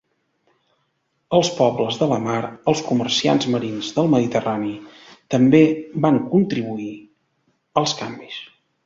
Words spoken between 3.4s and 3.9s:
marins